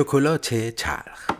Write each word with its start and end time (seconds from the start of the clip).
شکلات 0.00 0.54
تلخ 0.54 1.30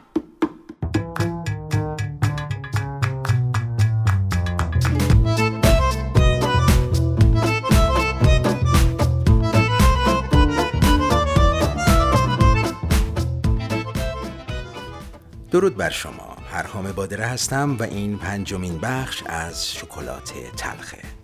درود 15.50 15.76
بر 15.76 15.90
شما. 15.90 16.36
هرهام 16.50 16.92
بادره 16.92 17.24
هستم 17.24 17.76
و 17.76 17.82
این 17.82 18.18
پنجمین 18.18 18.78
بخش 18.78 19.22
از 19.26 19.72
شکلات 19.72 20.32
تلخه 20.56 21.19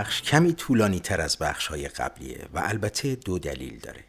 بخش 0.00 0.22
کمی 0.22 0.52
طولانی 0.52 1.00
تر 1.00 1.20
از 1.20 1.38
بخش 1.38 1.66
های 1.66 1.88
قبلیه 1.88 2.46
و 2.54 2.60
البته 2.64 3.14
دو 3.14 3.38
دلیل 3.38 3.78
داره. 3.78 4.04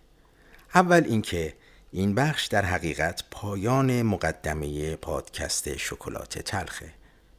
اول 0.75 1.03
اینکه 1.05 1.53
این 1.91 2.15
بخش 2.15 2.47
در 2.47 2.65
حقیقت 2.65 3.23
پایان 3.31 4.01
مقدمه 4.01 4.95
پادکست 4.95 5.77
شکلات 5.77 6.39
تلخه. 6.39 6.93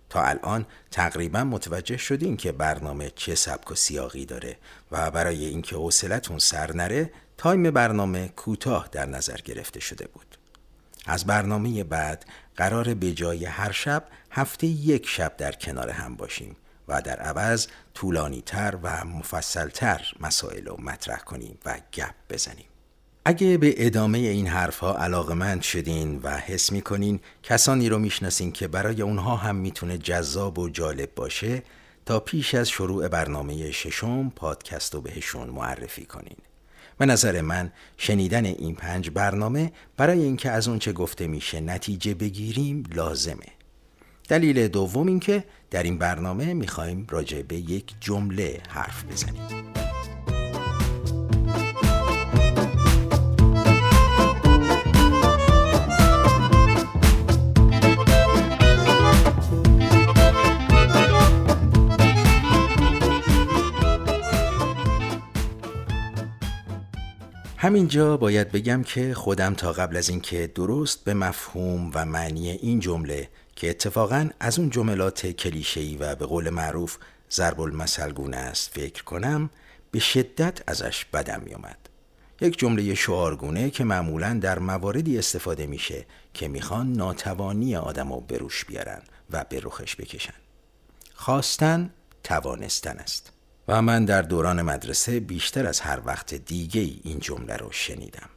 تا 0.08 0.22
الان 0.24 0.66
تقریبا 0.90 1.44
متوجه 1.44 1.96
شدیم 1.96 2.36
که 2.36 2.52
برنامه 2.52 3.10
چه 3.16 3.34
سبک 3.34 3.70
و 3.70 3.74
سیاقی 3.74 4.26
داره 4.26 4.56
و 4.90 5.10
برای 5.10 5.44
اینکه 5.44 5.76
حوصلتون 5.76 6.38
سر 6.38 6.72
نره 6.72 7.10
تایم 7.38 7.70
برنامه 7.70 8.28
کوتاه 8.28 8.88
در 8.92 9.06
نظر 9.06 9.36
گرفته 9.44 9.80
شده 9.80 10.06
بود. 10.06 10.36
از 11.06 11.26
برنامه 11.26 11.84
بعد 11.84 12.26
قرار 12.56 12.94
به 12.94 13.12
جای 13.12 13.44
هر 13.44 13.72
شب 13.72 14.04
هفته 14.30 14.66
یک 14.66 15.08
شب 15.08 15.36
در 15.36 15.52
کنار 15.52 15.90
هم 15.90 16.16
باشیم. 16.16 16.56
و 16.88 17.02
در 17.02 17.16
عوض 17.16 17.66
طولانی 17.94 18.42
تر 18.46 18.78
و 18.82 19.04
مفصل 19.04 19.68
تر 19.68 20.12
مسائل 20.20 20.66
رو 20.66 20.80
مطرح 20.80 21.18
کنیم 21.18 21.58
و 21.66 21.78
گپ 21.92 22.14
بزنیم. 22.30 22.66
اگه 23.24 23.58
به 23.58 23.86
ادامه 23.86 24.18
این 24.18 24.46
حرفها 24.46 24.96
علاقمند 24.96 25.62
شدین 25.62 26.20
و 26.22 26.36
حس 26.36 26.72
می‌کنین 26.72 27.20
کسانی 27.42 27.88
رو 27.88 27.98
می‌شناسین 27.98 28.52
که 28.52 28.68
برای 28.68 29.02
اونها 29.02 29.36
هم 29.36 29.56
می‌تونه 29.56 29.98
جذاب 29.98 30.58
و 30.58 30.68
جالب 30.68 31.14
باشه 31.14 31.62
تا 32.06 32.20
پیش 32.20 32.54
از 32.54 32.68
شروع 32.68 33.08
برنامه 33.08 33.70
ششم 33.70 34.30
پادکست 34.30 34.94
رو 34.94 35.00
بهشون 35.00 35.48
معرفی 35.48 36.04
کنین. 36.04 36.36
به 36.98 37.06
نظر 37.06 37.40
من 37.40 37.72
شنیدن 37.96 38.44
این 38.44 38.74
پنج 38.74 39.10
برنامه 39.10 39.72
برای 39.96 40.22
اینکه 40.22 40.50
از 40.50 40.68
اونچه 40.68 40.92
گفته 40.92 41.26
میشه 41.26 41.60
نتیجه 41.60 42.14
بگیریم 42.14 42.84
لازمه. 42.94 43.46
دلیل 44.32 44.68
دوم 44.68 45.06
این 45.06 45.20
که 45.20 45.44
در 45.70 45.82
این 45.82 45.98
برنامه 45.98 46.54
می‌خوایم 46.54 47.06
راجع 47.10 47.42
به 47.42 47.56
یک 47.56 47.94
جمله 48.00 48.60
حرف 48.68 49.04
بزنیم. 49.04 49.81
همینجا 67.62 68.16
باید 68.16 68.52
بگم 68.52 68.82
که 68.82 69.14
خودم 69.14 69.54
تا 69.54 69.72
قبل 69.72 69.96
از 69.96 70.08
اینکه 70.08 70.46
درست 70.54 71.04
به 71.04 71.14
مفهوم 71.14 71.90
و 71.94 72.04
معنی 72.04 72.50
این 72.50 72.80
جمله 72.80 73.28
که 73.56 73.70
اتفاقا 73.70 74.30
از 74.40 74.58
اون 74.58 74.70
جملات 74.70 75.26
کلیشه‌ای 75.26 75.96
و 75.96 76.14
به 76.14 76.26
قول 76.26 76.50
معروف 76.50 76.96
ضرب 77.30 77.60
المثل 77.60 78.12
گونه 78.12 78.36
است 78.36 78.70
فکر 78.70 79.04
کنم 79.04 79.50
به 79.90 79.98
شدت 79.98 80.70
ازش 80.70 81.04
بدم 81.04 81.42
میومد 81.44 81.78
یک 82.40 82.58
جمله 82.58 82.94
شعارگونه 82.94 83.70
که 83.70 83.84
معمولا 83.84 84.38
در 84.42 84.58
مواردی 84.58 85.18
استفاده 85.18 85.66
میشه 85.66 86.06
که 86.34 86.48
می‌خوان 86.48 86.92
ناتوانی 86.92 87.76
آدم 87.76 88.12
رو 88.12 88.20
بروش 88.20 88.64
بیارن 88.64 89.02
و 89.30 89.44
به 89.48 89.60
رخش 89.62 89.96
بکشن. 89.96 90.34
خواستن 91.14 91.90
توانستن 92.24 92.98
است. 92.98 93.31
و 93.68 93.82
من 93.82 94.04
در 94.04 94.22
دوران 94.22 94.62
مدرسه 94.62 95.20
بیشتر 95.20 95.66
از 95.66 95.80
هر 95.80 96.00
وقت 96.04 96.34
دیگه 96.34 96.80
این 97.04 97.18
جمله 97.18 97.56
رو 97.56 97.72
شنیدم. 97.72 98.28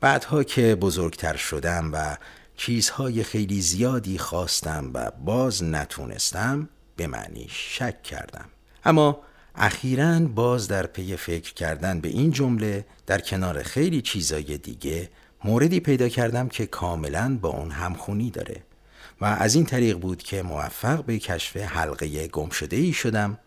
بعدها 0.00 0.42
که 0.42 0.74
بزرگتر 0.74 1.36
شدم 1.36 1.90
و 1.92 2.16
چیزهای 2.56 3.24
خیلی 3.24 3.60
زیادی 3.60 4.18
خواستم 4.18 4.90
و 4.94 5.10
باز 5.10 5.64
نتونستم 5.64 6.68
به 6.96 7.06
معنی 7.06 7.46
شک 7.50 8.02
کردم. 8.02 8.44
اما 8.84 9.20
اخیرا 9.54 10.20
باز 10.20 10.68
در 10.68 10.86
پی 10.86 11.16
فکر 11.16 11.54
کردن 11.54 12.00
به 12.00 12.08
این 12.08 12.30
جمله 12.30 12.84
در 13.06 13.20
کنار 13.20 13.62
خیلی 13.62 14.02
چیزای 14.02 14.58
دیگه 14.58 15.10
موردی 15.44 15.80
پیدا 15.80 16.08
کردم 16.08 16.48
که 16.48 16.66
کاملا 16.66 17.38
با 17.40 17.48
اون 17.48 17.70
همخونی 17.70 18.30
داره. 18.30 18.62
و 19.20 19.24
از 19.24 19.54
این 19.54 19.66
طریق 19.66 19.98
بود 19.98 20.22
که 20.22 20.42
موفق 20.42 21.04
به 21.04 21.18
کشف 21.18 21.56
حلقه 21.56 22.28
گمشده 22.28 22.76
ای 22.76 22.92
شدم 22.92 23.38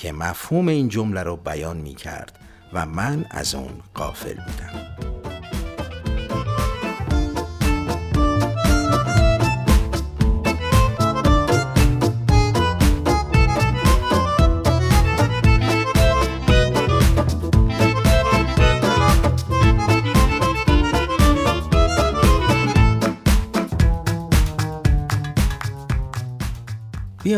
که 0.00 0.12
مفهوم 0.12 0.68
این 0.68 0.88
جمله 0.88 1.22
رو 1.22 1.36
بیان 1.36 1.76
می 1.76 1.94
کرد 1.94 2.38
و 2.72 2.86
من 2.86 3.26
از 3.30 3.54
اون 3.54 3.72
قافل 3.94 4.34
بودم. 4.34 5.09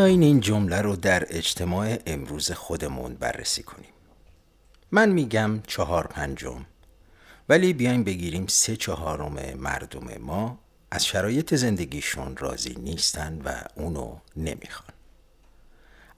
بیاین 0.03 0.23
این 0.23 0.41
جمله 0.41 0.81
رو 0.81 0.97
در 0.97 1.27
اجتماع 1.29 1.99
امروز 2.07 2.53
خودمون 2.53 3.15
بررسی 3.15 3.63
کنیم. 3.63 3.91
من 4.91 5.09
میگم 5.09 5.61
چهار 5.67 6.07
پنجم 6.07 6.65
ولی 7.49 7.73
بیاین 7.73 8.05
بگیریم 8.05 8.47
سه 8.47 8.77
چهارم 8.77 9.57
مردم 9.57 10.19
ما 10.21 10.59
از 10.91 11.07
شرایط 11.07 11.55
زندگیشون 11.55 12.37
راضی 12.37 12.75
نیستن 12.75 13.43
و 13.45 13.63
اونو 13.75 14.17
نمی‌خوان. 14.37 14.93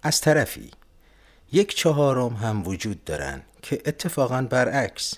از 0.03 0.21
طرفی 0.21 0.71
یک 1.53 1.77
چهارم 1.77 2.35
هم 2.35 2.67
وجود 2.67 3.05
دارن 3.05 3.43
که 3.63 3.83
اتفاقا 3.87 4.43
برعکس 4.43 5.15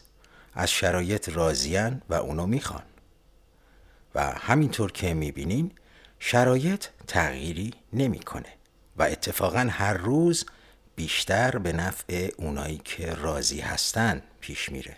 از 0.54 0.70
شرایط 0.70 1.28
راضیان 1.28 2.02
و 2.08 2.14
اونو 2.14 2.46
می‌خوان. 2.46 2.84
و 4.14 4.24
همینطور 4.24 4.92
که 4.92 5.14
می‌بینین 5.14 5.72
شرایط 6.18 6.86
تغییری 7.06 7.74
نمی‌کنه 7.92 8.48
و 8.96 9.02
اتفاقا 9.02 9.68
هر 9.70 9.94
روز 9.94 10.44
بیشتر 10.96 11.58
به 11.58 11.72
نفع 11.72 12.30
اونایی 12.36 12.80
که 12.84 13.14
راضی 13.14 13.60
هستن 13.60 14.22
پیش 14.40 14.72
میره 14.72 14.96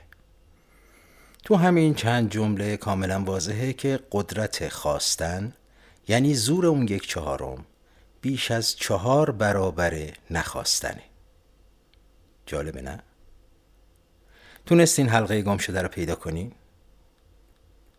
تو 1.45 1.57
همین 1.57 1.95
چند 1.95 2.31
جمله 2.31 2.77
کاملا 2.77 3.23
واضحه 3.25 3.73
که 3.73 4.01
قدرت 4.13 4.69
خواستن 4.69 5.53
یعنی 6.09 6.35
زور 6.35 6.67
اون 6.67 6.89
یک 6.89 7.09
چهارم 7.09 7.65
بیش 8.21 8.51
از 8.51 8.77
چهار 8.77 9.31
برابر 9.31 10.11
نخواستنه 10.31 11.03
جالبه 12.47 12.83
نه؟ 12.83 13.03
تونستین 14.67 15.09
حلقه 15.09 15.43
گم 15.43 15.59
شده 15.59 15.83
رو 15.83 15.89
پیدا 15.89 16.15
کنین؟ 16.15 16.53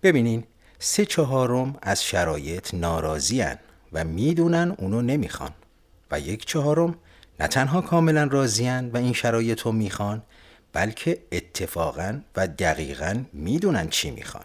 ببینین 0.03 0.43
سه 0.81 1.05
چهارم 1.05 1.75
از 1.81 2.03
شرایط 2.03 2.73
ناراضیان 2.73 3.55
و 3.93 4.03
می‌دونن 4.03 4.75
اونو 4.77 5.01
نمی‌خوان. 5.01 5.51
و 6.11 6.19
یک 6.19 6.45
چهارم 6.45 6.95
نه 7.39 7.47
تنها 7.47 7.81
کاملا 7.81 8.23
راضیان 8.23 8.89
و 8.89 8.97
این 8.97 9.13
شرایط 9.13 9.61
رو 9.61 9.71
می‌خوان 9.71 10.23
بلکه 10.73 11.19
اتفاقا 11.31 12.19
و 12.35 12.47
دقیقا 12.47 13.23
می‌دونن 13.33 13.89
چی 13.89 14.11
می‌خوان. 14.11 14.43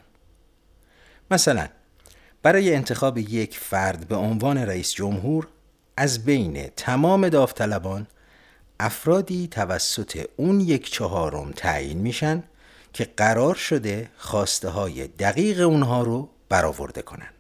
مثلا 1.31 1.69
برای 2.43 2.75
انتخاب 2.75 3.19
یک 3.19 3.59
فرد 3.59 4.09
به 4.09 4.17
عنوان 4.17 4.59
رئیس 4.59 4.93
جمهور 4.93 5.49
از 5.97 6.25
بین 6.25 6.67
تمام 6.77 7.29
داوطلبان 7.29 8.07
افرادی 8.81 9.49
توسط 9.49 10.27
اون 10.37 10.61
یک 10.61 10.93
چهارم 10.93 11.51
تعیین 11.51 11.99
میشن 11.99 12.43
که 12.94 13.05
قرار 13.17 13.55
شده 13.55 14.11
خواسته 14.17 14.69
های 14.69 15.06
دقیق 15.06 15.61
اونها 15.61 16.02
رو 16.02 16.29
برآورده 16.49 17.02
کنن. 17.02 17.31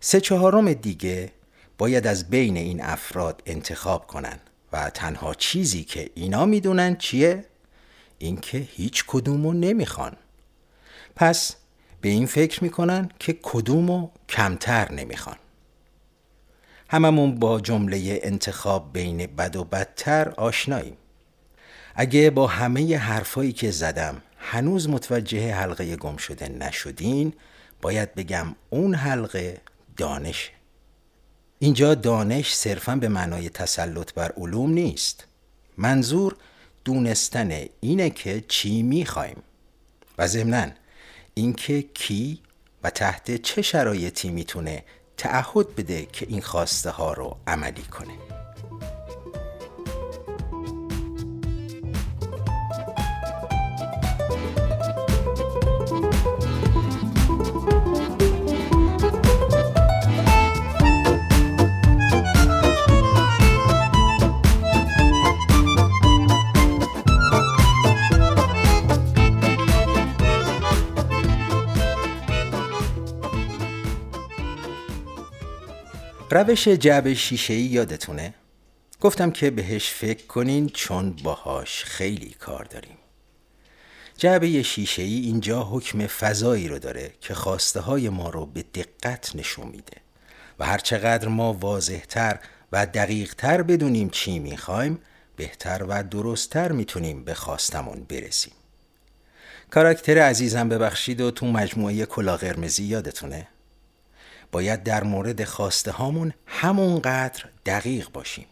سه 0.00 0.20
چهارم 0.20 0.72
دیگه 0.72 1.32
باید 1.78 2.06
از 2.06 2.30
بین 2.30 2.56
این 2.56 2.82
افراد 2.82 3.42
انتخاب 3.46 4.06
کنن 4.06 4.38
و 4.72 4.90
تنها 4.90 5.34
چیزی 5.34 5.84
که 5.84 6.10
اینا 6.14 6.46
می‌دونن 6.46 6.96
چیه؟ 6.96 7.44
اینکه 8.18 8.58
هیچ 8.58 9.04
کدومو 9.06 9.52
نمی‌خوان. 9.52 10.16
پس 11.16 11.56
به 12.00 12.08
این 12.08 12.26
فکر 12.26 12.64
می‌کنن 12.64 13.10
که 13.18 13.38
کدومو 13.42 14.08
کمتر 14.28 14.92
نمی‌خوان. 14.92 15.36
هممون 16.88 17.38
با 17.38 17.60
جمله 17.60 18.20
انتخاب 18.22 18.92
بین 18.92 19.26
بد 19.26 19.56
و 19.56 19.64
بدتر 19.64 20.28
آشناییم. 20.28 20.96
اگه 21.98 22.30
با 22.30 22.46
همه 22.46 22.98
حرفایی 22.98 23.52
که 23.52 23.70
زدم 23.70 24.22
هنوز 24.38 24.88
متوجه 24.88 25.54
حلقه 25.54 25.96
گم 25.96 26.16
شده 26.16 26.48
نشدین 26.48 27.32
باید 27.82 28.14
بگم 28.14 28.54
اون 28.70 28.94
حلقه 28.94 29.60
دانشه 29.96 30.50
اینجا 31.58 31.94
دانش 31.94 32.54
صرفا 32.54 32.96
به 32.96 33.08
معنای 33.08 33.48
تسلط 33.48 34.12
بر 34.12 34.32
علوم 34.36 34.70
نیست. 34.70 35.24
منظور 35.78 36.36
دونستن 36.84 37.52
اینه 37.80 38.10
که 38.10 38.44
چی 38.48 38.82
می‌خوایم. 38.82 39.42
و 40.18 40.26
ضمنا 40.26 40.66
اینکه 41.34 41.82
کی 41.82 42.40
و 42.82 42.90
تحت 42.90 43.42
چه 43.42 43.62
شرایطی 43.62 44.28
می‌تونه 44.28 44.84
تعهد 45.16 45.76
بده 45.76 46.06
که 46.06 46.26
این 46.28 46.40
خواسته 46.40 46.90
ها 46.90 47.12
رو 47.12 47.36
عملی 47.46 47.82
کنه. 47.82 48.35
روش 76.30 76.68
جعب 76.68 77.12
شیشه 77.12 77.54
ای 77.54 77.60
یادتونه؟ 77.60 78.34
گفتم 79.00 79.30
که 79.30 79.50
بهش 79.50 79.90
فکر 79.90 80.26
کنین 80.26 80.68
چون 80.68 81.16
باهاش 81.22 81.84
خیلی 81.84 82.30
کار 82.40 82.64
داریم 82.64 82.96
جعبه 84.16 84.62
شیشه 84.62 85.02
ای 85.02 85.20
اینجا 85.20 85.62
حکم 85.62 86.06
فضایی 86.06 86.68
رو 86.68 86.78
داره 86.78 87.12
که 87.20 87.34
خواسته 87.34 87.80
های 87.80 88.08
ما 88.08 88.30
رو 88.30 88.46
به 88.46 88.62
دقت 88.62 89.36
نشون 89.36 89.68
میده 89.68 89.96
و 90.58 90.66
هرچقدر 90.66 91.28
ما 91.28 91.52
واضحتر 91.52 92.38
و 92.72 92.86
دقیقتر 92.86 93.62
بدونیم 93.62 94.10
چی 94.10 94.38
می‌خوایم 94.38 94.98
بهتر 95.36 95.84
و 95.88 96.02
درستتر 96.02 96.72
می‌تونیم 96.72 97.24
به 97.24 97.34
خواستمون 97.34 98.06
برسیم 98.08 98.52
کاراکتر 99.70 100.18
عزیزم 100.18 100.68
ببخشید 100.68 101.20
و 101.20 101.30
تو 101.30 101.46
مجموعه 101.46 102.06
کلا 102.06 102.36
قرمزی 102.36 102.84
یادتونه؟ 102.84 103.48
باید 104.52 104.82
در 104.82 105.04
مورد 105.04 105.44
خواسته 105.44 105.90
هامون 105.90 106.32
همونقدر 106.46 107.44
دقیق 107.66 108.08
باشیم. 108.12 108.46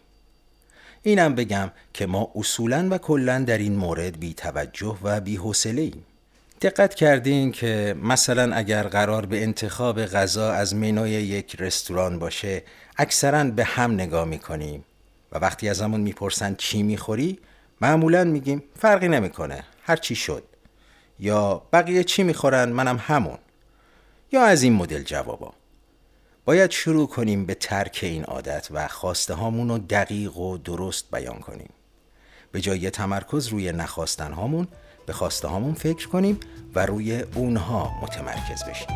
اینم 1.03 1.35
بگم 1.35 1.71
که 1.95 2.07
ما 2.07 2.33
اصولا 2.35 2.89
و 2.91 2.99
کلا 2.99 3.39
در 3.39 3.59
این 3.59 3.77
مورد 3.77 4.21
بی 4.21 4.35
توجه 4.35 4.99
و 5.03 5.21
بی 5.21 5.37
حوصله 5.37 5.83
ایم 5.83 6.05
دقت 6.61 6.95
کردین 6.95 7.53
که 7.53 7.97
مثلا 8.03 8.55
اگر 8.55 8.83
قرار 8.83 9.27
به 9.27 9.43
انتخاب 9.43 10.05
غذا 10.05 10.53
از 10.53 10.75
منوی 10.75 11.11
یک 11.11 11.57
رستوران 11.59 12.19
باشه 12.19 12.63
اکثرا 12.97 13.45
به 13.45 13.65
هم 13.65 13.93
نگاه 13.93 14.25
می‌کنیم 14.25 14.85
و 15.33 15.39
وقتی 15.39 15.69
از 15.69 15.83
همون 15.83 16.01
می‌پرسن 16.01 16.55
چی 16.55 16.83
می‌خوری 16.83 17.39
معمولا 17.81 18.25
میگیم 18.25 18.63
فرقی 18.81 19.09
نمی‌کنه 19.09 19.65
هر 19.83 19.97
چی 19.97 20.15
شد. 20.15 20.43
یا 21.19 21.63
بقیه 21.73 22.05
چی 22.05 22.23
می‌خورن 22.23 22.69
منم 22.69 22.97
همون. 23.01 23.39
یا 24.33 24.45
از 24.45 24.63
این 24.63 24.73
مدل 24.73 25.03
جوابا. 25.03 25.53
باید 26.45 26.71
شروع 26.71 27.07
کنیم 27.07 27.47
به 27.47 27.55
ترک 27.55 28.01
این 28.03 28.25
عادت 28.25 28.69
و 28.71 28.89
خواسته 28.89 29.35
هامون 29.35 29.69
رو 29.69 29.79
دقیق 29.79 30.37
و 30.37 30.59
درست 30.59 31.11
بیان 31.13 31.39
کنیم. 31.39 31.71
به 32.53 32.61
جای 32.61 32.91
تمرکز 32.91 33.47
روی 33.47 33.73
نخواستن 33.73 34.33
هامون 34.33 34.69
به 35.07 35.13
خواسته 35.13 35.49
هامون 35.49 35.75
فکر 35.75 36.09
کنیم 36.09 36.41
و 36.75 36.87
روی 36.87 37.21
اونها 37.35 37.93
متمرکز 38.03 38.65
بشیم. 38.65 38.89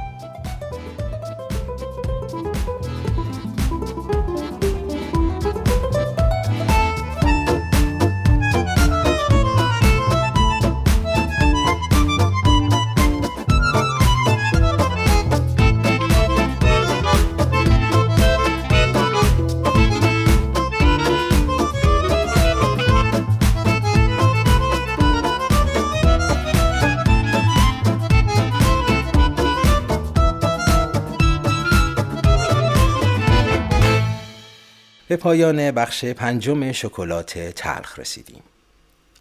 به 35.09 35.17
پایان 35.17 35.71
بخش 35.71 36.05
پنجم 36.05 36.73
شکلات 36.73 37.39
تلخ 37.39 37.99
رسیدیم. 37.99 38.43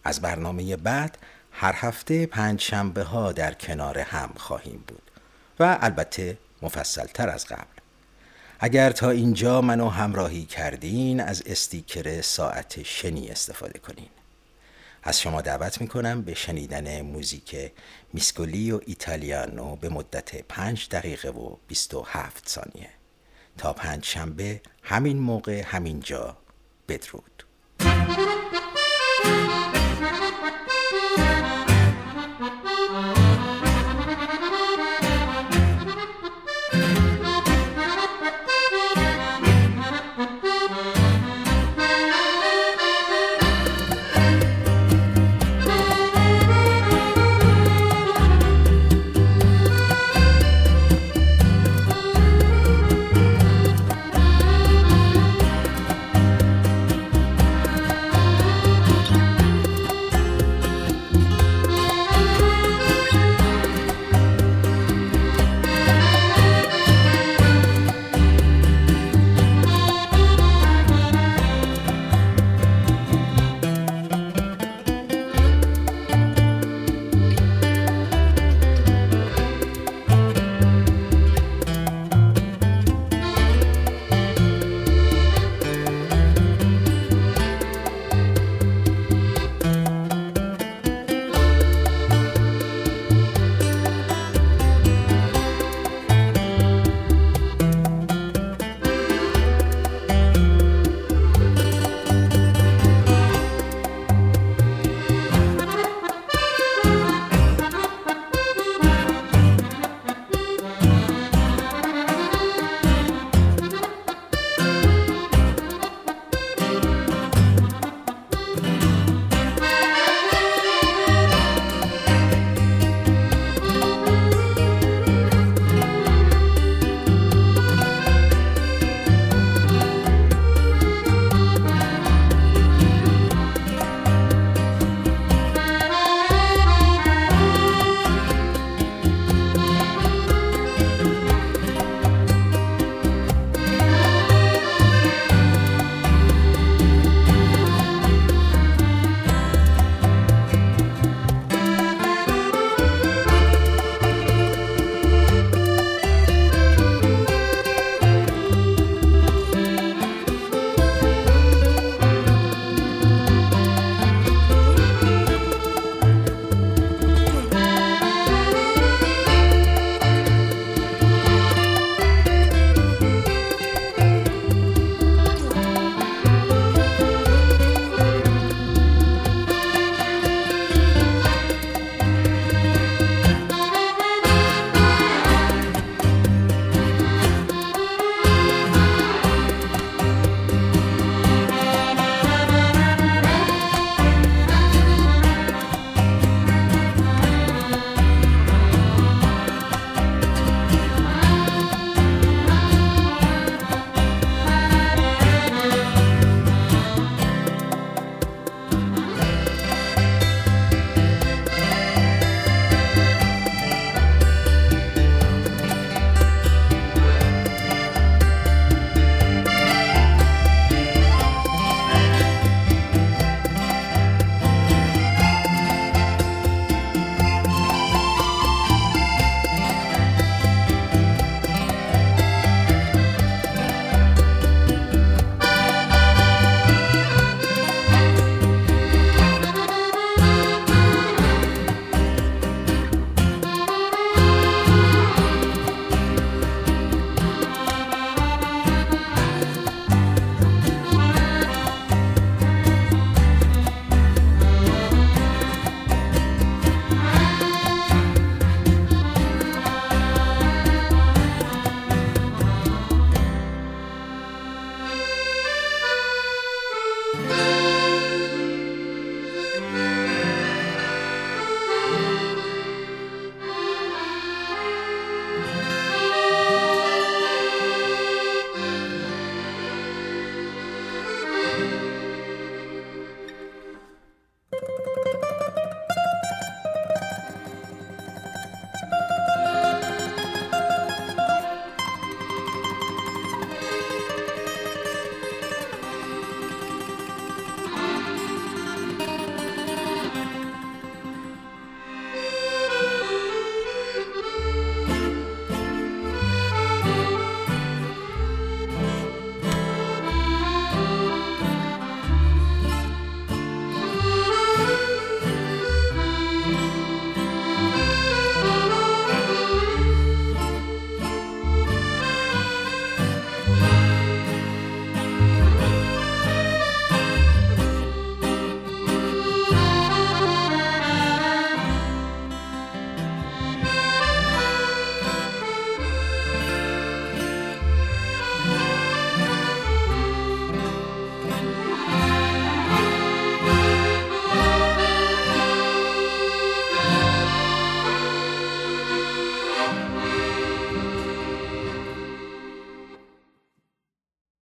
از 0.04 0.22
برنامه 0.22 0.76
بعد 0.76 1.18
هر 1.52 1.74
هفته 1.78 2.26
پنج 2.26 2.62
شنبه 2.62 3.04
ها 3.04 3.32
در 3.32 3.54
کنار 3.54 4.00
هم 4.00 4.30
خواهیم 4.38 4.84
بود 4.88 5.12
و 5.60 5.78
البته 5.82 6.38
مفصل 6.62 7.06
تر 7.06 7.30
از 7.30 7.46
قبل. 7.46 7.78
اگر 8.60 8.92
تا 8.92 9.10
اینجا 9.10 9.62
منو 9.62 9.90
همراهی 9.90 10.46
کردین 10.46 11.20
از 11.20 11.44
استیکر 11.46 12.22
ساعت 12.22 12.84
شنی 12.84 13.30
استفاده 13.30 13.80
کنین. 13.80 14.10
از 15.04 15.22
شما 15.22 15.42
دعوت 15.42 15.82
می‌کنم 15.82 16.22
به 16.22 16.34
شنیدن 16.34 17.02
موزیک 17.02 17.72
میسکولی 18.14 18.72
و 18.72 18.80
ایتالیانو 18.86 19.76
به 19.76 19.90
مدت 19.90 20.36
پنج 20.36 20.88
دقیقه 20.90 21.30
و 21.30 21.56
27 21.68 22.50
ثانیه. 22.50 22.97
تا 23.58 23.74
پنج 23.74 24.06
شنبه 24.06 24.62
همین 24.84 25.20
موقع 25.20 25.64
همین 25.66 26.00
جا 26.00 26.38
بدرود. 26.88 27.44